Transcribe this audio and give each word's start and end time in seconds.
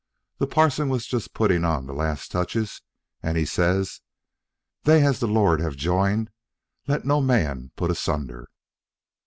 The 0.39 0.47
parson 0.47 0.89
was 0.89 1.05
just 1.05 1.35
puttin' 1.35 1.63
on 1.63 1.85
the 1.85 1.93
last 1.93 2.31
touches, 2.31 2.81
and 3.21 3.37
he 3.37 3.45
says, 3.45 4.01
'They 4.83 5.05
as 5.05 5.19
the 5.19 5.27
Lord 5.27 5.59
have 5.59 5.75
joined 5.75 6.31
let 6.87 7.05
no 7.05 7.21
man 7.21 7.69
put 7.75 7.91
asunder.' 7.91 8.49